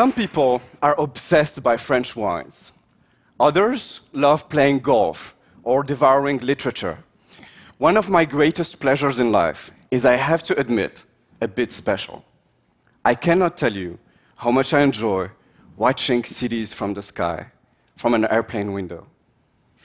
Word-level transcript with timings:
Some 0.00 0.12
people 0.14 0.62
are 0.80 0.98
obsessed 0.98 1.62
by 1.62 1.76
French 1.76 2.16
wines. 2.16 2.72
Others 3.38 4.00
love 4.14 4.48
playing 4.48 4.78
golf 4.78 5.36
or 5.62 5.82
devouring 5.82 6.38
literature. 6.38 7.04
One 7.76 7.98
of 7.98 8.08
my 8.08 8.24
greatest 8.24 8.80
pleasures 8.80 9.18
in 9.18 9.30
life 9.30 9.70
is, 9.90 10.06
I 10.06 10.16
have 10.16 10.42
to 10.44 10.58
admit, 10.58 11.04
a 11.42 11.48
bit 11.48 11.70
special. 11.70 12.24
I 13.04 13.14
cannot 13.14 13.58
tell 13.58 13.74
you 13.76 13.98
how 14.36 14.50
much 14.50 14.72
I 14.72 14.80
enjoy 14.80 15.32
watching 15.76 16.24
cities 16.24 16.72
from 16.72 16.94
the 16.94 17.02
sky, 17.02 17.48
from 17.98 18.14
an 18.14 18.24
airplane 18.24 18.72
window. 18.72 19.06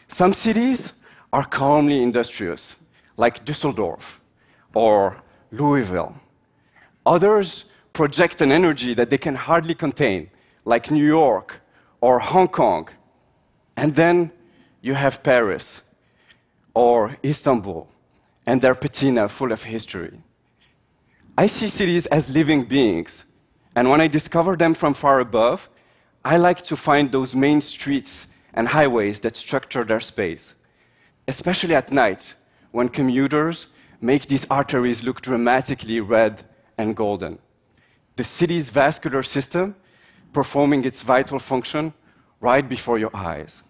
Some 0.07 0.31
cities 0.31 0.93
are 1.33 1.43
calmly 1.43 2.01
industrious, 2.01 2.77
like 3.17 3.43
Dusseldorf 3.43 4.21
or 4.73 5.21
Louisville. 5.51 6.15
Others 7.05 7.65
project 7.95 8.41
an 8.41 8.51
energy 8.51 8.93
that 8.93 9.09
they 9.09 9.17
can 9.17 9.35
hardly 9.35 9.73
contain, 9.73 10.29
like 10.65 10.91
New 10.91 11.07
York 11.21 11.61
or 12.01 12.19
Hong 12.19 12.49
Kong. 12.49 12.89
And 13.75 13.95
then 13.95 14.31
you 14.81 14.93
have 14.93 15.23
Paris 15.23 15.81
or 16.73 17.17
Istanbul 17.23 17.87
and 18.45 18.61
their 18.61 18.75
patina 18.75 19.27
full 19.29 19.51
of 19.51 19.63
history. 19.63 20.19
I 21.37 21.47
see 21.47 21.67
cities 21.67 22.05
as 22.07 22.33
living 22.33 22.65
beings, 22.65 23.25
and 23.75 23.89
when 23.89 24.01
I 24.01 24.07
discover 24.07 24.55
them 24.55 24.73
from 24.73 24.93
far 24.93 25.19
above, 25.19 25.69
I 26.23 26.37
like 26.37 26.61
to 26.63 26.75
find 26.75 27.11
those 27.11 27.33
main 27.35 27.61
streets 27.61 28.27
and 28.53 28.67
highways 28.67 29.19
that 29.21 29.35
structure 29.37 29.83
their 29.83 29.99
space, 29.99 30.55
especially 31.27 31.75
at 31.75 31.91
night 31.91 32.35
when 32.71 32.89
commuters 32.89 33.67
make 33.99 34.27
these 34.27 34.45
arteries 34.49 35.03
look 35.03 35.21
dramatically 35.21 35.99
red 35.99 36.43
and 36.77 36.95
golden. 36.95 37.39
The 38.15 38.23
city's 38.23 38.69
vascular 38.69 39.23
system 39.23 39.75
performing 40.33 40.85
its 40.85 41.01
vital 41.01 41.39
function 41.39 41.93
right 42.39 42.67
before 42.67 42.97
your 42.99 43.15
eyes. 43.15 43.63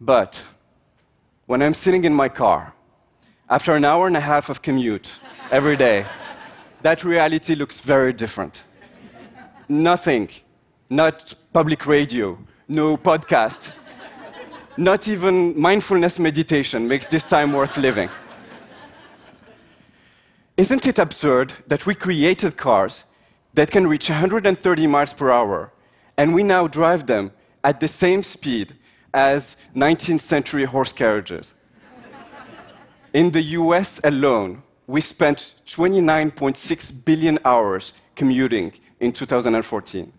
But 0.00 0.42
when 1.46 1.62
I'm 1.62 1.74
sitting 1.74 2.04
in 2.04 2.14
my 2.14 2.28
car, 2.28 2.74
after 3.48 3.74
an 3.74 3.84
hour 3.84 4.06
and 4.06 4.16
a 4.16 4.20
half 4.20 4.48
of 4.48 4.62
commute 4.62 5.10
every 5.50 5.76
day, 5.76 6.06
that 6.82 7.04
reality 7.04 7.54
looks 7.54 7.80
very 7.80 8.12
different. 8.12 8.64
Nothing, 9.68 10.28
not 10.88 11.34
public 11.52 11.86
radio, 11.86 12.38
no 12.68 12.96
podcast, 12.96 13.72
not 14.76 15.08
even 15.08 15.60
mindfulness 15.60 16.18
meditation 16.18 16.88
makes 16.88 17.06
this 17.06 17.28
time 17.28 17.52
worth 17.52 17.76
living. 17.76 18.08
Isn't 20.56 20.86
it 20.86 20.98
absurd 20.98 21.52
that 21.66 21.86
we 21.86 21.94
created 21.94 22.56
cars 22.56 23.04
that 23.54 23.70
can 23.70 23.86
reach 23.86 24.08
130 24.08 24.86
miles 24.86 25.12
per 25.12 25.30
hour, 25.30 25.72
and 26.16 26.34
we 26.34 26.42
now 26.42 26.66
drive 26.66 27.06
them 27.06 27.32
at 27.64 27.80
the 27.80 27.88
same 27.88 28.22
speed 28.22 28.74
as 29.12 29.56
19th 29.74 30.20
century 30.20 30.64
horse 30.64 30.92
carriages? 30.92 31.54
In 33.12 33.32
the 33.32 33.42
US 33.58 34.00
alone, 34.04 34.62
we 34.86 35.00
spent 35.00 35.54
29.6 35.66 37.04
billion 37.04 37.38
hours 37.44 37.92
commuting 38.14 38.72
in 39.00 39.12
2014. 39.12 40.12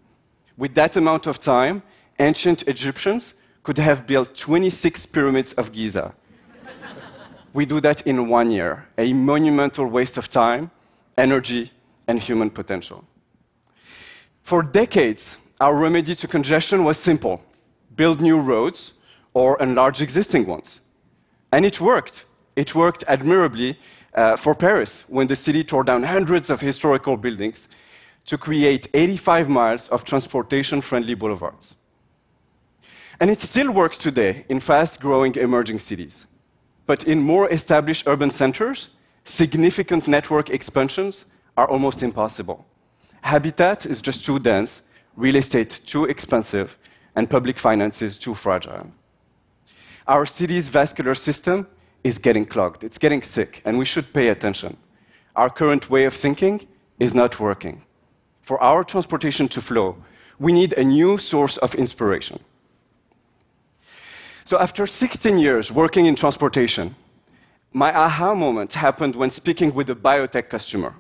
With 0.57 0.75
that 0.75 0.97
amount 0.97 1.27
of 1.27 1.39
time, 1.39 1.83
ancient 2.19 2.63
Egyptians 2.67 3.35
could 3.63 3.77
have 3.77 4.07
built 4.07 4.35
26 4.35 5.05
pyramids 5.05 5.53
of 5.53 5.71
Giza. 5.71 6.13
we 7.53 7.65
do 7.65 7.79
that 7.81 8.05
in 8.05 8.27
one 8.27 8.51
year, 8.51 8.87
a 8.97 9.13
monumental 9.13 9.85
waste 9.85 10.17
of 10.17 10.29
time, 10.29 10.71
energy, 11.17 11.71
and 12.07 12.19
human 12.19 12.49
potential. 12.49 13.05
For 14.43 14.63
decades, 14.63 15.37
our 15.59 15.75
remedy 15.75 16.15
to 16.15 16.27
congestion 16.27 16.83
was 16.83 16.97
simple 16.97 17.41
build 17.95 18.21
new 18.21 18.39
roads 18.39 18.93
or 19.33 19.61
enlarge 19.61 20.01
existing 20.01 20.45
ones. 20.47 20.81
And 21.51 21.65
it 21.65 21.79
worked. 21.79 22.25
It 22.55 22.73
worked 22.73 23.03
admirably 23.07 23.77
uh, 24.13 24.35
for 24.37 24.55
Paris 24.55 25.03
when 25.07 25.27
the 25.27 25.35
city 25.35 25.63
tore 25.63 25.83
down 25.83 26.03
hundreds 26.03 26.49
of 26.49 26.61
historical 26.61 27.17
buildings 27.17 27.67
to 28.25 28.37
create 28.37 28.87
85 28.93 29.49
miles 29.49 29.87
of 29.89 30.03
transportation 30.03 30.81
friendly 30.81 31.15
boulevards. 31.15 31.75
And 33.19 33.29
it 33.29 33.39
still 33.39 33.71
works 33.71 33.97
today 33.97 34.45
in 34.49 34.59
fast 34.59 34.99
growing 34.99 35.35
emerging 35.35 35.79
cities. 35.79 36.27
But 36.85 37.03
in 37.03 37.21
more 37.21 37.49
established 37.51 38.07
urban 38.07 38.31
centers, 38.31 38.89
significant 39.23 40.07
network 40.07 40.49
expansions 40.49 41.25
are 41.55 41.69
almost 41.69 42.01
impossible. 42.01 42.65
Habitat 43.21 43.85
is 43.85 44.01
just 44.01 44.25
too 44.25 44.39
dense, 44.39 44.83
real 45.15 45.35
estate 45.35 45.81
too 45.85 46.05
expensive, 46.05 46.77
and 47.15 47.29
public 47.29 47.57
finances 47.57 48.17
too 48.17 48.33
fragile. 48.33 48.91
Our 50.07 50.25
city's 50.25 50.69
vascular 50.69 51.15
system 51.15 51.67
is 52.03 52.17
getting 52.17 52.45
clogged, 52.45 52.83
it's 52.83 52.97
getting 52.97 53.21
sick, 53.21 53.61
and 53.63 53.77
we 53.77 53.85
should 53.85 54.11
pay 54.13 54.29
attention. 54.29 54.77
Our 55.35 55.49
current 55.49 55.89
way 55.89 56.05
of 56.05 56.13
thinking 56.13 56.67
is 56.99 57.13
not 57.13 57.39
working. 57.39 57.83
For 58.41 58.61
our 58.61 58.83
transportation 58.83 59.47
to 59.49 59.61
flow, 59.61 59.97
we 60.39 60.51
need 60.51 60.73
a 60.73 60.83
new 60.83 61.17
source 61.17 61.57
of 61.57 61.75
inspiration. 61.75 62.39
So, 64.43 64.59
after 64.59 64.87
16 64.87 65.37
years 65.37 65.71
working 65.71 66.07
in 66.07 66.15
transportation, 66.15 66.95
my 67.71 67.95
aha 67.95 68.33
moment 68.33 68.73
happened 68.73 69.15
when 69.15 69.29
speaking 69.29 69.73
with 69.73 69.89
a 69.89 69.95
biotech 69.95 70.49
customer. 70.49 70.95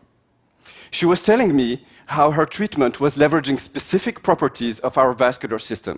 She 0.91 1.05
was 1.05 1.23
telling 1.23 1.55
me 1.55 1.85
how 2.11 2.31
her 2.31 2.45
treatment 2.45 2.99
was 2.99 3.17
leveraging 3.17 3.59
specific 3.59 4.21
properties 4.21 4.79
of 4.79 4.97
our 4.97 5.13
vascular 5.13 5.59
system. 5.59 5.97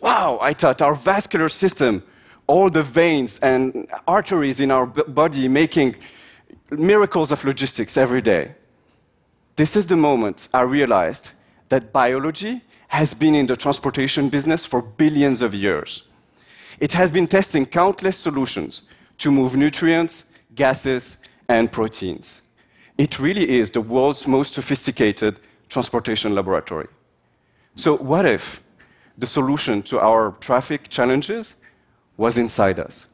Wow, 0.00 0.38
I 0.40 0.52
thought, 0.54 0.80
our 0.82 0.94
vascular 0.94 1.48
system, 1.48 2.02
all 2.46 2.70
the 2.70 2.82
veins 2.82 3.38
and 3.40 3.88
arteries 4.06 4.60
in 4.60 4.70
our 4.70 4.86
body 4.86 5.48
making 5.48 5.96
miracles 6.70 7.32
of 7.32 7.44
logistics 7.44 7.96
every 7.96 8.22
day. 8.22 8.54
This 9.56 9.74
is 9.74 9.86
the 9.86 9.96
moment 9.96 10.48
I 10.54 10.62
realized 10.62 11.30
that 11.70 11.92
biology 11.92 12.62
has 12.88 13.14
been 13.14 13.34
in 13.34 13.46
the 13.46 13.56
transportation 13.56 14.28
business 14.28 14.64
for 14.64 14.80
billions 14.80 15.42
of 15.42 15.54
years. 15.54 16.02
It 16.78 16.92
has 16.92 17.10
been 17.10 17.26
testing 17.26 17.66
countless 17.66 18.16
solutions 18.16 18.82
to 19.18 19.30
move 19.30 19.56
nutrients, 19.56 20.24
gases, 20.54 21.16
and 21.48 21.72
proteins. 21.72 22.42
It 22.98 23.18
really 23.18 23.58
is 23.58 23.70
the 23.70 23.80
world's 23.80 24.26
most 24.26 24.54
sophisticated 24.54 25.36
transportation 25.68 26.34
laboratory. 26.34 26.88
So, 27.74 27.96
what 27.96 28.24
if 28.24 28.62
the 29.18 29.26
solution 29.26 29.82
to 29.82 30.00
our 30.00 30.32
traffic 30.40 30.88
challenges 30.88 31.54
was 32.16 32.38
inside 32.38 32.78
us? 32.78 33.06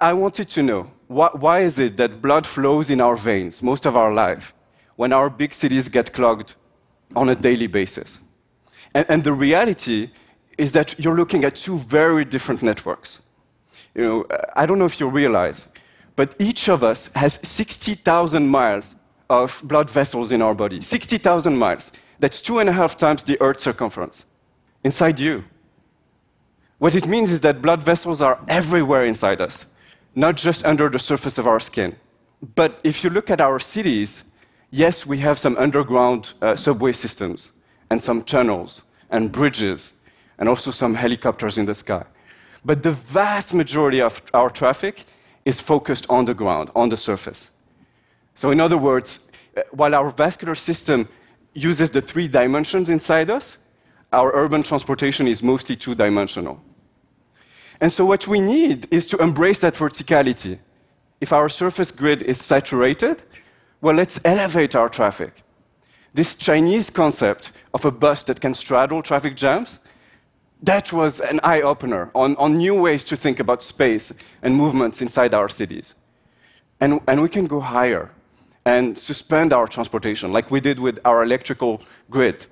I, 0.00 0.12
wanted 0.12 0.48
to 0.50 0.62
know 0.62 0.90
why, 1.06 1.60
is 1.60 1.78
it 1.78 1.96
that 1.96 2.20
blood 2.20 2.46
flows 2.46 2.90
in 2.90 3.00
our 3.00 3.16
veins 3.16 3.62
most 3.62 3.86
of 3.86 3.96
our 3.96 4.12
life 4.12 4.52
when 4.96 5.12
our 5.12 5.30
big 5.30 5.52
cities 5.52 5.88
get 5.88 6.12
clogged 6.12 6.54
on 7.14 7.28
a 7.28 7.36
daily 7.36 7.68
basis? 7.68 8.18
And, 8.94 9.06
and 9.08 9.22
the 9.22 9.32
reality 9.32 10.10
is 10.58 10.72
that 10.72 10.98
you're 10.98 11.14
looking 11.14 11.44
at 11.44 11.54
two 11.54 11.78
very 11.78 12.24
different 12.24 12.62
networks. 12.62 13.22
You 13.94 14.02
know, 14.02 14.26
I 14.56 14.66
don't 14.66 14.78
know 14.78 14.86
if 14.86 14.98
you 14.98 15.08
realize, 15.08 15.68
but 16.16 16.34
each 16.38 16.68
of 16.68 16.82
us 16.82 17.10
has 17.14 17.38
60,000 17.42 18.48
miles 18.48 18.96
of 19.28 19.60
blood 19.64 19.90
vessels 19.90 20.32
in 20.32 20.40
our 20.42 20.54
body. 20.54 20.80
60,000 20.80 21.56
miles. 21.56 21.92
That's 22.18 22.40
two 22.40 22.58
and 22.58 22.68
a 22.68 22.72
half 22.72 22.96
times 22.96 23.22
the 23.22 23.40
Earth's 23.40 23.62
circumference 23.62 24.24
inside 24.82 25.18
you. 25.20 25.44
What 26.78 26.94
it 26.94 27.06
means 27.06 27.30
is 27.30 27.40
that 27.40 27.62
blood 27.62 27.82
vessels 27.82 28.20
are 28.22 28.38
everywhere 28.48 29.04
inside 29.04 29.40
us, 29.40 29.66
not 30.14 30.36
just 30.36 30.64
under 30.64 30.88
the 30.88 30.98
surface 30.98 31.38
of 31.38 31.46
our 31.46 31.60
skin. 31.60 31.96
But 32.54 32.80
if 32.84 33.02
you 33.02 33.10
look 33.10 33.30
at 33.30 33.40
our 33.40 33.58
cities, 33.58 34.24
yes, 34.70 35.06
we 35.06 35.18
have 35.18 35.38
some 35.38 35.56
underground 35.56 36.34
uh, 36.42 36.56
subway 36.56 36.92
systems 36.92 37.52
and 37.90 38.02
some 38.02 38.22
tunnels 38.22 38.84
and 39.10 39.32
bridges 39.32 39.94
and 40.38 40.48
also 40.48 40.70
some 40.70 40.94
helicopters 40.94 41.58
in 41.58 41.66
the 41.66 41.74
sky. 41.74 42.04
But 42.64 42.82
the 42.82 42.92
vast 42.92 43.54
majority 43.54 44.00
of 44.02 44.20
our 44.34 44.50
traffic 44.50 45.04
is 45.46 45.60
focused 45.60 46.06
on 46.10 46.26
the 46.26 46.34
ground, 46.34 46.70
on 46.74 46.90
the 46.90 46.96
surface. 46.96 47.50
So, 48.34 48.50
in 48.50 48.60
other 48.60 48.76
words, 48.76 49.20
uh, 49.56 49.62
while 49.70 49.94
our 49.94 50.10
vascular 50.10 50.56
system 50.56 51.08
uses 51.54 51.88
the 51.90 52.02
three 52.02 52.28
dimensions 52.28 52.90
inside 52.90 53.30
us, 53.30 53.58
our 54.12 54.30
urban 54.34 54.62
transportation 54.62 55.26
is 55.26 55.42
mostly 55.42 55.76
two 55.76 55.94
dimensional. 55.94 56.60
And 57.80 57.92
so, 57.92 58.04
what 58.04 58.26
we 58.26 58.40
need 58.40 58.88
is 58.92 59.06
to 59.06 59.16
embrace 59.18 59.60
that 59.60 59.74
verticality. 59.74 60.58
If 61.20 61.32
our 61.32 61.48
surface 61.48 61.92
grid 61.92 62.22
is 62.22 62.38
saturated, 62.42 63.22
well, 63.80 63.94
let's 63.94 64.20
elevate 64.24 64.74
our 64.74 64.88
traffic. 64.88 65.44
This 66.12 66.34
Chinese 66.34 66.90
concept 66.90 67.52
of 67.72 67.84
a 67.84 67.90
bus 67.90 68.24
that 68.24 68.40
can 68.40 68.54
straddle 68.54 69.02
traffic 69.02 69.36
jams 69.36 69.78
that 70.62 70.92
was 70.92 71.20
an 71.20 71.40
eye 71.42 71.60
opener 71.60 72.10
on, 72.14 72.36
on 72.36 72.56
new 72.56 72.80
ways 72.80 73.04
to 73.04 73.16
think 73.16 73.40
about 73.40 73.62
space 73.62 74.12
and 74.42 74.56
movements 74.56 75.02
inside 75.02 75.34
our 75.34 75.48
cities. 75.48 75.94
And, 76.80 77.00
and 77.06 77.22
we 77.22 77.28
can 77.28 77.46
go 77.46 77.60
higher 77.60 78.10
and 78.64 78.98
suspend 78.98 79.52
our 79.52 79.66
transportation, 79.66 80.32
like 80.32 80.50
we 80.50 80.60
did 80.60 80.80
with 80.80 80.98
our 81.04 81.22
electrical 81.22 81.82
grid. 82.10 82.46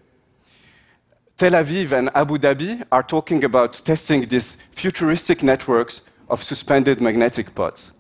Tel 1.36 1.52
Aviv 1.52 1.90
and 1.90 2.10
Abu 2.14 2.38
Dhabi 2.38 2.84
are 2.92 3.02
talking 3.02 3.42
about 3.42 3.82
testing 3.84 4.28
these 4.28 4.56
futuristic 4.70 5.42
networks 5.42 6.02
of 6.28 6.42
suspended 6.42 7.00
magnetic 7.00 7.54
pods. 7.54 7.90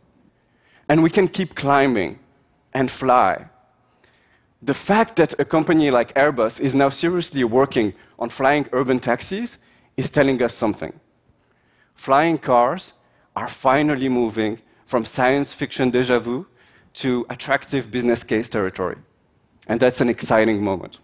And 0.88 1.02
we 1.02 1.10
can 1.10 1.26
keep 1.26 1.56
climbing 1.56 2.20
and 2.72 2.90
fly. 2.90 3.46
The 4.62 4.74
fact 4.74 5.16
that 5.16 5.38
a 5.38 5.44
company 5.44 5.90
like 5.90 6.14
Airbus 6.14 6.60
is 6.60 6.74
now 6.74 6.90
seriously 6.90 7.42
working 7.42 7.94
on 8.18 8.28
flying 8.28 8.68
urban 8.72 9.00
taxis 9.00 9.58
is 9.96 10.10
telling 10.10 10.42
us 10.42 10.54
something. 10.54 10.92
Flying 11.94 12.38
cars 12.38 12.94
are 13.36 13.48
finally 13.48 14.08
moving 14.08 14.60
from 14.86 15.04
science 15.04 15.52
fiction 15.52 15.90
deja 15.90 16.18
vu 16.18 16.46
to 16.94 17.26
attractive 17.30 17.90
business 17.90 18.22
case 18.22 18.48
territory. 18.48 18.96
And 19.66 19.80
that's 19.80 20.00
an 20.00 20.08
exciting 20.08 20.62
moment. 20.62 20.98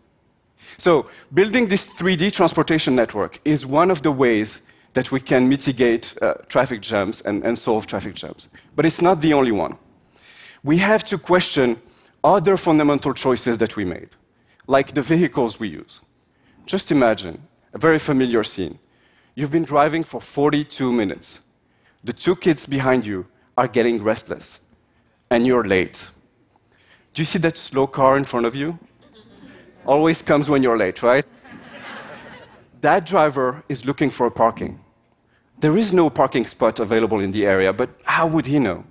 So, 0.77 1.07
building 1.33 1.69
this 1.69 1.87
3D 1.87 2.33
transportation 2.33 2.95
network 2.95 3.41
is 3.45 3.67
one 3.67 3.91
of 3.91 4.03
the 4.03 4.13
ways 4.13 4.61
that 4.93 5.11
we 5.11 5.21
can 5.21 5.49
mitigate 5.49 6.15
uh, 6.21 6.35
traffic 6.49 6.81
jams 6.83 7.21
and, 7.23 7.45
and 7.45 7.59
solve 7.59 7.87
traffic 7.87 8.15
jams. 8.15 8.49
But 8.77 8.87
it's 8.87 9.01
not 9.01 9.21
the 9.21 9.33
only 9.33 9.53
one. 9.53 9.77
We 10.63 10.79
have 10.79 11.03
to 11.05 11.19
question 11.19 11.81
other 12.23 12.57
fundamental 12.57 13.15
choices 13.15 13.59
that 13.59 13.77
we 13.77 13.85
made, 13.85 14.11
like 14.67 14.95
the 14.95 15.03
vehicles 15.03 15.59
we 15.59 15.69
use. 15.69 16.01
Just 16.67 16.93
imagine 16.93 17.43
a 17.73 17.79
very 17.79 17.99
familiar 17.99 18.43
scene. 18.43 18.79
You've 19.35 19.51
been 19.51 19.65
driving 19.65 20.03
for 20.03 20.21
42 20.21 20.93
minutes. 20.93 21.41
The 22.03 22.13
two 22.13 22.37
kids 22.37 22.67
behind 22.67 23.07
you 23.07 23.27
are 23.57 23.69
getting 23.69 24.03
restless, 24.03 24.61
and 25.31 25.47
you're 25.47 25.65
late. 25.65 26.11
Do 27.15 27.23
you 27.23 27.27
see 27.27 27.39
that 27.41 27.57
slow 27.57 27.87
car 27.87 28.17
in 28.17 28.25
front 28.25 28.47
of 28.47 28.55
you? 28.55 28.79
Always 29.87 30.23
comes 30.23 30.49
when 30.49 30.63
you're 30.63 30.79
late, 30.79 31.03
right? 31.03 31.25
that 32.81 33.05
driver 33.05 33.63
is 33.69 33.85
looking 33.85 34.11
for 34.11 34.31
parking. 34.31 34.81
There 35.59 35.77
is 35.77 35.93
no 35.93 36.09
parking 36.09 36.47
spot 36.47 36.81
available 36.81 37.21
in 37.21 37.33
the 37.33 37.45
area, 37.45 37.73
but 37.73 37.91
how 38.05 38.27
would 38.27 38.47
he 38.47 38.59
know? 38.59 38.85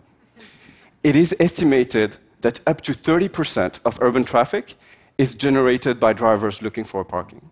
It 1.03 1.15
is 1.15 1.35
estimated 1.39 2.17
that 2.41 2.59
up 2.67 2.81
to 2.81 2.91
30% 2.93 3.79
of 3.83 3.97
urban 4.01 4.23
traffic 4.23 4.75
is 5.17 5.33
generated 5.33 5.99
by 5.99 6.13
drivers 6.13 6.61
looking 6.61 6.83
for 6.83 7.03
parking. 7.03 7.49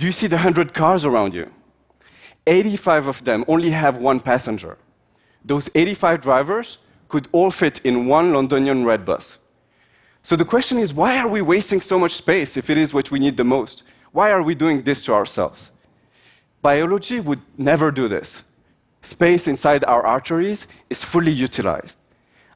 Do 0.00 0.06
you 0.06 0.12
see 0.12 0.28
the 0.28 0.36
100 0.36 0.72
cars 0.72 1.04
around 1.04 1.34
you? 1.34 1.50
85 2.46 3.06
of 3.06 3.24
them 3.24 3.44
only 3.46 3.68
have 3.68 3.98
one 3.98 4.18
passenger. 4.18 4.78
Those 5.44 5.68
85 5.74 6.22
drivers 6.22 6.78
could 7.08 7.28
all 7.32 7.50
fit 7.50 7.80
in 7.84 8.06
one 8.06 8.32
Londonian 8.32 8.86
red 8.86 9.04
bus. 9.04 9.36
So 10.22 10.36
the 10.36 10.44
question 10.46 10.78
is 10.78 10.94
why 10.94 11.18
are 11.18 11.28
we 11.28 11.42
wasting 11.42 11.82
so 11.82 11.98
much 11.98 12.12
space 12.12 12.56
if 12.56 12.70
it 12.70 12.78
is 12.78 12.94
what 12.94 13.10
we 13.10 13.18
need 13.18 13.36
the 13.36 13.44
most? 13.44 13.82
Why 14.12 14.30
are 14.30 14.42
we 14.42 14.54
doing 14.54 14.80
this 14.84 15.02
to 15.02 15.12
ourselves? 15.12 15.70
Biology 16.62 17.20
would 17.20 17.42
never 17.58 17.90
do 17.90 18.08
this. 18.08 18.44
Space 19.02 19.46
inside 19.46 19.84
our 19.84 20.06
arteries 20.06 20.66
is 20.88 21.04
fully 21.04 21.32
utilized. 21.32 21.98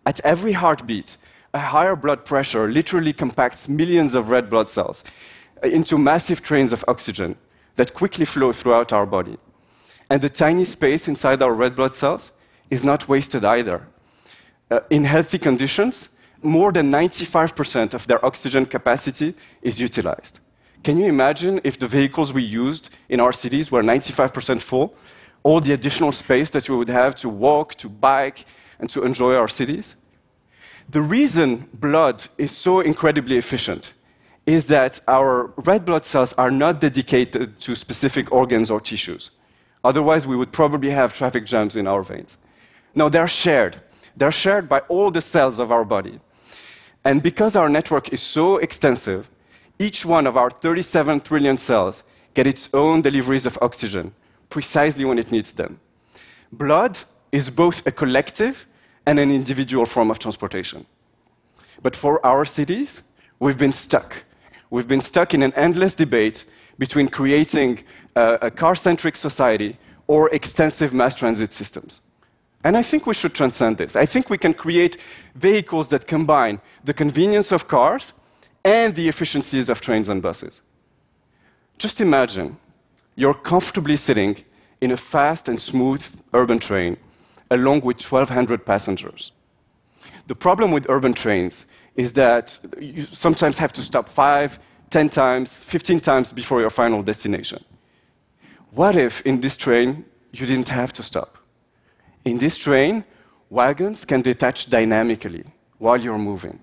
At 0.07 0.19
every 0.21 0.53
heartbeat, 0.53 1.19
a 1.53 1.59
higher 1.59 1.95
blood 1.95 2.25
pressure 2.25 2.69
literally 2.71 3.13
compacts 3.13 3.69
millions 3.69 4.15
of 4.15 4.31
red 4.31 4.49
blood 4.49 4.71
cells 4.71 5.05
into 5.63 5.99
massive 5.99 6.43
trains 6.43 6.73
of 6.73 6.85
oxygen 6.89 7.37
that 7.77 7.95
quickly 7.95 8.25
flow 8.25 8.53
throughout 8.53 8.93
our 8.93 9.07
body. 9.07 9.37
And 10.11 10.21
the 10.23 10.29
tiny 10.29 10.65
space 10.65 11.09
inside 11.09 11.43
our 11.43 11.53
red 11.53 11.77
blood 11.77 11.95
cells 11.95 12.33
is 12.71 12.85
not 12.85 13.09
wasted 13.09 13.45
either. 13.45 13.87
Uh, 14.71 14.81
in 14.91 15.05
healthy 15.05 15.39
conditions, 15.39 16.11
more 16.43 16.73
than 16.73 16.91
95% 16.91 17.95
of 17.95 18.07
their 18.07 18.25
oxygen 18.25 18.67
capacity 18.67 19.35
is 19.63 19.81
utilized. 19.81 20.41
Can 20.83 20.99
you 20.99 21.07
imagine 21.07 21.61
if 21.65 21.79
the 21.79 21.87
vehicles 21.87 22.33
we 22.33 22.43
used 22.43 22.91
in 23.09 23.19
our 23.19 23.33
cities 23.33 23.71
were 23.71 23.83
95% 23.83 24.61
full? 24.61 24.95
All 25.43 25.61
the 25.61 25.73
additional 25.73 26.13
space 26.13 26.51
that 26.51 26.69
we 26.69 26.77
would 26.77 26.91
have 26.91 27.15
to 27.17 27.29
walk, 27.29 27.75
to 27.77 27.89
bike, 27.89 28.45
and 28.79 28.91
to 28.91 29.05
enjoy 29.05 29.35
our 29.35 29.49
cities? 29.49 29.97
The 30.89 31.01
reason 31.01 31.69
blood 31.73 32.25
is 32.37 32.53
so 32.53 32.81
incredibly 32.81 33.39
efficient 33.39 33.95
is 34.47 34.67
that 34.67 35.01
our 35.09 35.53
red 35.57 35.85
blood 35.85 36.05
cells 36.05 36.33
are 36.35 36.51
not 36.51 36.81
dedicated 36.81 37.59
to 37.61 37.75
specific 37.75 38.31
organs 38.31 38.71
or 38.71 38.81
tissues. 38.81 39.31
Otherwise, 39.83 40.27
we 40.27 40.37
would 40.37 40.53
probably 40.53 40.91
have 40.91 41.13
traffic 41.13 41.45
jams 41.47 41.77
in 41.77 41.87
our 41.87 42.03
veins. 42.03 42.37
No, 42.95 43.09
they're 43.09 43.29
shared. 43.29 43.81
They're 44.17 44.31
shared 44.31 44.69
by 44.69 44.81
all 44.81 45.11
the 45.11 45.23
cells 45.23 45.59
of 45.59 45.73
our 45.73 45.85
body. 45.85 46.21
And 47.05 47.23
because 47.23 47.57
our 47.57 47.69
network 47.69 48.13
is 48.13 48.23
so 48.23 48.59
extensive, 48.59 49.29
each 49.79 50.05
one 50.07 50.27
of 50.27 50.37
our 50.37 50.51
37 50.51 51.21
trillion 51.21 51.59
cells 51.59 52.03
get 52.33 52.47
its 52.47 52.69
own 52.73 53.03
deliveries 53.03 53.47
of 53.47 53.59
oxygen 53.61 54.15
precisely 54.49 55.05
when 55.05 55.19
it 55.19 55.33
needs 55.33 55.53
them. 55.53 55.81
Blood 56.53 56.99
is 57.33 57.51
both 57.51 57.87
a 57.87 57.91
collective 57.91 58.67
and 59.07 59.19
an 59.19 59.31
individual 59.31 59.87
form 59.87 60.11
of 60.11 60.19
transportation. 60.19 60.87
But 61.83 61.97
for 61.97 62.25
our 62.25 62.45
cities, 62.45 63.03
we've 63.39 63.59
been 63.59 63.73
stuck. 63.73 64.25
We've 64.75 64.89
been 64.89 65.01
stuck 65.01 65.35
in 65.35 65.43
an 65.45 65.53
endless 65.55 65.95
debate 65.95 66.45
between 66.81 67.07
creating 67.07 67.85
a, 68.17 68.39
a 68.49 68.51
car 68.51 68.75
centric 68.75 69.15
society 69.15 69.79
or 70.09 70.29
extensive 70.35 70.93
mass 70.93 71.15
transit 71.15 71.53
systems. 71.53 72.01
And 72.65 72.77
I 72.77 72.83
think 72.83 73.07
we 73.07 73.15
should 73.15 73.35
transcend 73.35 73.79
this. 73.79 73.95
I 73.95 74.05
think 74.05 74.31
we 74.31 74.37
can 74.37 74.53
create 74.53 74.97
vehicles 75.37 75.87
that 75.91 76.09
combine 76.09 76.61
the 76.83 76.93
convenience 76.93 77.53
of 77.53 77.69
cars 77.69 78.15
and 78.65 78.97
the 78.97 79.09
efficiencies 79.09 79.69
of 79.69 79.81
trains 79.81 80.09
and 80.09 80.21
buses. 80.21 80.61
Just 81.79 82.01
imagine 82.01 82.57
you're 83.15 83.41
comfortably 83.53 83.97
sitting 83.97 84.45
in 84.81 84.91
a 84.91 84.97
fast 84.97 85.49
and 85.49 85.63
smooth 85.63 86.05
urban 86.33 86.59
train 86.59 86.97
along 87.49 87.83
with 87.83 88.03
1,200 88.03 88.67
passengers. 88.67 89.31
The 90.27 90.35
problem 90.35 90.73
with 90.73 90.91
urban 90.91 91.15
trains 91.15 91.67
is 91.97 92.13
that 92.13 92.59
you 92.81 93.07
sometimes 93.13 93.59
have 93.59 93.73
to 93.73 93.83
stop 93.83 94.09
five, 94.09 94.59
10 94.91 95.09
times, 95.09 95.65
15 95.65 96.01
times 96.01 96.33
before 96.33 96.61
your 96.61 96.71
final 96.71 97.03
destination. 97.03 97.65
What 98.71 98.97
if 98.97 99.21
in 99.23 99.41
this 99.41 99.57
train 99.57 100.05
you 100.33 100.47
didn't 100.47 100.69
have 100.69 100.93
to 100.95 101.03
stop? 101.03 101.39
In 102.25 102.39
this 102.39 102.59
train, 102.59 103.05
wagons 103.51 104.05
can 104.05 104.23
detach 104.23 104.71
dynamically 104.71 105.45
while 105.79 105.97
you're 105.97 106.19
moving 106.19 106.59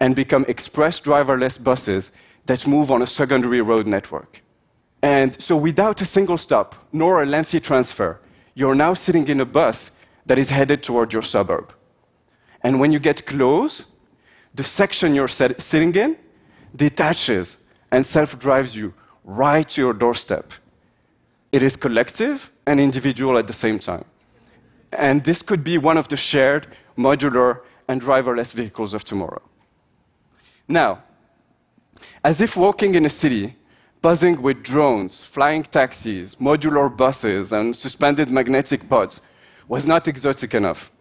and 0.00 0.16
become 0.16 0.44
express 0.48 1.00
driverless 1.00 1.62
buses 1.62 2.10
that 2.46 2.66
move 2.66 2.90
on 2.90 3.02
a 3.02 3.06
secondary 3.06 3.60
road 3.60 3.86
network. 3.86 4.42
And 5.02 5.40
so, 5.40 5.56
without 5.56 6.00
a 6.02 6.04
single 6.04 6.36
stop 6.36 6.74
nor 6.92 7.22
a 7.22 7.26
lengthy 7.26 7.60
transfer, 7.60 8.20
you're 8.54 8.74
now 8.74 8.94
sitting 8.94 9.28
in 9.28 9.40
a 9.40 9.46
bus 9.46 9.96
that 10.26 10.38
is 10.38 10.50
headed 10.50 10.82
toward 10.82 11.12
your 11.12 11.22
suburb. 11.22 11.72
And 12.62 12.78
when 12.80 12.92
you 12.92 12.98
get 12.98 13.24
close, 13.24 13.86
the 14.54 14.64
section 14.64 15.14
you're 15.14 15.28
sitting 15.28 15.94
in 15.94 16.16
detaches 16.74 17.56
and 17.90 18.04
self 18.04 18.38
drives 18.38 18.76
you 18.76 18.94
right 19.24 19.68
to 19.68 19.80
your 19.80 19.92
doorstep. 19.92 20.52
It 21.52 21.62
is 21.62 21.76
collective 21.76 22.50
and 22.66 22.80
individual 22.80 23.38
at 23.38 23.46
the 23.46 23.52
same 23.52 23.78
time. 23.78 24.04
And 24.92 25.24
this 25.24 25.42
could 25.42 25.64
be 25.64 25.78
one 25.78 25.96
of 25.96 26.08
the 26.08 26.16
shared, 26.16 26.66
modular, 26.96 27.60
and 27.88 28.00
driverless 28.00 28.52
vehicles 28.52 28.94
of 28.94 29.04
tomorrow. 29.04 29.42
Now, 30.68 31.02
as 32.22 32.40
if 32.40 32.56
walking 32.56 32.94
in 32.94 33.04
a 33.04 33.10
city, 33.10 33.56
buzzing 34.02 34.40
with 34.40 34.62
drones, 34.62 35.24
flying 35.24 35.62
taxis, 35.64 36.36
modular 36.36 36.94
buses, 36.94 37.52
and 37.52 37.74
suspended 37.74 38.30
magnetic 38.30 38.88
pods 38.88 39.20
was 39.68 39.86
not 39.86 40.08
exotic 40.08 40.54
enough. 40.54 40.92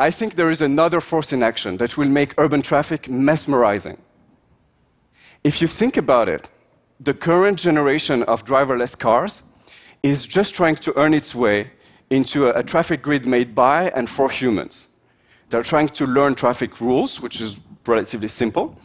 I 0.00 0.10
think 0.10 0.34
there 0.34 0.48
is 0.48 0.62
another 0.62 1.02
force 1.02 1.30
in 1.30 1.42
action 1.42 1.76
that 1.76 1.98
will 1.98 2.08
make 2.08 2.32
urban 2.38 2.62
traffic 2.62 3.06
mesmerizing. 3.10 3.98
If 5.44 5.60
you 5.60 5.68
think 5.68 5.98
about 5.98 6.26
it, 6.26 6.50
the 6.98 7.12
current 7.12 7.58
generation 7.58 8.22
of 8.22 8.46
driverless 8.46 8.98
cars 8.98 9.42
is 10.02 10.26
just 10.26 10.54
trying 10.54 10.76
to 10.76 10.96
earn 10.96 11.12
its 11.12 11.34
way 11.34 11.72
into 12.08 12.48
a, 12.48 12.60
a 12.60 12.62
traffic 12.62 13.02
grid 13.02 13.26
made 13.26 13.54
by 13.54 13.90
and 13.90 14.08
for 14.08 14.30
humans. 14.30 14.88
They're 15.50 15.62
trying 15.62 15.88
to 15.88 16.06
learn 16.06 16.34
traffic 16.34 16.80
rules, 16.80 17.20
which 17.20 17.42
is 17.42 17.60
relatively 17.86 18.28
simple, 18.28 18.80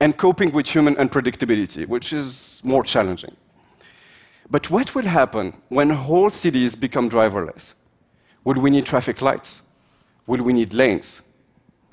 and 0.00 0.16
coping 0.16 0.52
with 0.52 0.66
human 0.66 0.94
unpredictability, 0.96 1.86
which 1.86 2.14
is 2.14 2.62
more 2.64 2.82
challenging. 2.82 3.36
But 4.48 4.70
what 4.70 4.94
will 4.94 5.10
happen 5.20 5.52
when 5.68 5.90
whole 5.90 6.30
cities 6.30 6.74
become 6.74 7.10
driverless? 7.10 7.74
Will 8.42 8.58
we 8.58 8.70
need 8.70 8.86
traffic 8.86 9.20
lights? 9.20 9.60
Will 10.26 10.42
we 10.42 10.52
need 10.52 10.74
lanes? 10.74 11.22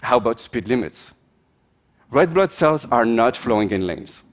How 0.02 0.18
about 0.18 0.40
speed 0.40 0.68
limits? 0.68 1.14
Red 2.10 2.34
blood 2.34 2.52
cells 2.52 2.86
are 2.92 3.06
not 3.06 3.38
flowing 3.38 3.72
in 3.72 3.86
lanes. 3.86 4.24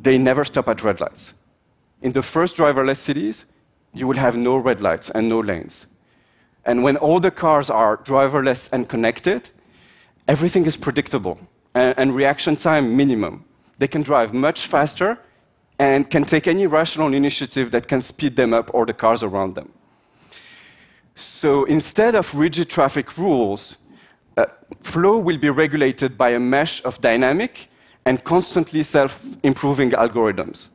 They 0.00 0.18
never 0.18 0.44
stop 0.44 0.68
at 0.68 0.82
red 0.82 1.00
lights. 1.00 1.34
In 2.02 2.12
the 2.12 2.22
first 2.22 2.56
driverless 2.56 2.96
cities, 2.96 3.44
you 3.92 4.06
will 4.06 4.16
have 4.16 4.36
no 4.36 4.56
red 4.56 4.80
lights 4.80 5.10
and 5.10 5.28
no 5.28 5.40
lanes. 5.40 5.86
And 6.64 6.82
when 6.82 6.96
all 6.96 7.20
the 7.20 7.30
cars 7.30 7.68
are 7.68 7.98
driverless 7.98 8.72
and 8.72 8.88
connected, 8.88 9.50
everything 10.26 10.64
is 10.64 10.76
predictable 10.76 11.38
and, 11.74 11.94
and 11.98 12.16
reaction 12.16 12.56
time 12.56 12.96
minimum. 12.96 13.44
They 13.78 13.88
can 13.88 14.02
drive 14.02 14.32
much 14.32 14.66
faster 14.66 15.18
and 15.78 16.08
can 16.08 16.24
take 16.24 16.46
any 16.46 16.66
rational 16.66 17.12
initiative 17.12 17.70
that 17.72 17.88
can 17.88 18.00
speed 18.00 18.36
them 18.36 18.54
up 18.54 18.70
or 18.72 18.86
the 18.86 18.94
cars 18.94 19.22
around 19.22 19.54
them. 19.54 19.72
So 21.14 21.64
instead 21.64 22.14
of 22.14 22.34
rigid 22.34 22.68
traffic 22.68 23.16
rules, 23.16 23.78
uh, 24.36 24.46
flow 24.82 25.18
will 25.18 25.38
be 25.38 25.50
regulated 25.50 26.18
by 26.18 26.30
a 26.30 26.40
mesh 26.40 26.84
of 26.84 27.00
dynamic 27.00 27.68
and 28.04 28.22
constantly 28.24 28.82
self 28.82 29.24
improving 29.42 29.90
algorithms. 29.90 30.70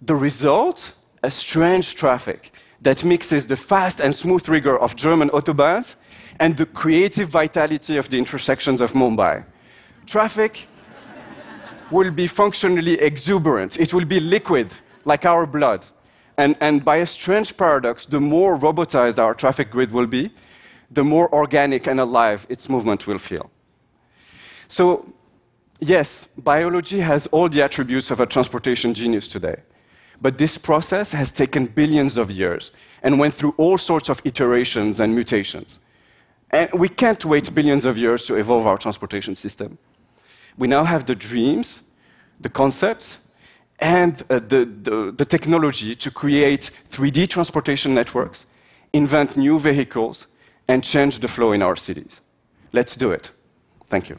The 0.00 0.14
result? 0.14 0.94
A 1.24 1.30
strange 1.30 1.94
traffic 1.94 2.52
that 2.80 3.04
mixes 3.04 3.46
the 3.46 3.56
fast 3.56 4.00
and 4.00 4.12
smooth 4.12 4.48
rigor 4.48 4.76
of 4.76 4.96
German 4.96 5.30
autobahns 5.30 5.94
and 6.40 6.56
the 6.56 6.66
creative 6.66 7.28
vitality 7.28 7.96
of 7.96 8.08
the 8.08 8.18
intersections 8.18 8.80
of 8.80 8.92
Mumbai. 8.92 9.44
Traffic 10.04 10.66
will 11.92 12.10
be 12.10 12.26
functionally 12.26 12.94
exuberant, 13.00 13.78
it 13.78 13.94
will 13.94 14.04
be 14.04 14.18
liquid, 14.18 14.72
like 15.04 15.24
our 15.24 15.46
blood. 15.46 15.86
And, 16.42 16.56
and 16.60 16.84
by 16.84 16.96
a 16.96 17.06
strange 17.06 17.56
paradox, 17.56 18.04
the 18.04 18.18
more 18.18 18.58
robotized 18.58 19.20
our 19.20 19.32
traffic 19.32 19.70
grid 19.70 19.92
will 19.92 20.08
be, 20.08 20.32
the 20.90 21.04
more 21.04 21.32
organic 21.32 21.86
and 21.86 22.00
alive 22.00 22.46
its 22.48 22.68
movement 22.68 23.06
will 23.06 23.18
feel. 23.18 23.48
So, 24.66 25.06
yes, 25.78 26.26
biology 26.36 26.98
has 26.98 27.28
all 27.28 27.48
the 27.48 27.62
attributes 27.62 28.10
of 28.10 28.18
a 28.18 28.26
transportation 28.26 28.92
genius 28.92 29.28
today. 29.28 29.62
But 30.20 30.36
this 30.36 30.58
process 30.58 31.12
has 31.12 31.30
taken 31.30 31.66
billions 31.66 32.16
of 32.16 32.28
years 32.32 32.72
and 33.04 33.20
went 33.20 33.34
through 33.34 33.54
all 33.56 33.78
sorts 33.78 34.08
of 34.08 34.20
iterations 34.24 34.98
and 34.98 35.14
mutations. 35.14 35.78
And 36.50 36.68
we 36.74 36.88
can't 36.88 37.24
wait 37.24 37.54
billions 37.54 37.84
of 37.84 37.96
years 37.96 38.24
to 38.26 38.34
evolve 38.34 38.66
our 38.66 38.78
transportation 38.78 39.36
system. 39.36 39.78
We 40.58 40.66
now 40.66 40.82
have 40.82 41.06
the 41.06 41.14
dreams, 41.14 41.84
the 42.40 42.48
concepts, 42.48 43.20
and 43.82 44.22
uh, 44.30 44.38
the, 44.38 44.64
the, 44.64 45.12
the 45.14 45.24
technology 45.24 45.94
to 45.96 46.10
create 46.10 46.70
3D 46.90 47.28
transportation 47.28 47.94
networks, 47.94 48.46
invent 48.92 49.36
new 49.36 49.58
vehicles, 49.58 50.28
and 50.68 50.84
change 50.84 51.18
the 51.18 51.28
flow 51.28 51.52
in 51.52 51.62
our 51.62 51.76
cities. 51.76 52.20
Let's 52.72 52.94
do 52.96 53.10
it. 53.10 53.32
Thank 53.86 54.08
you. 54.08 54.18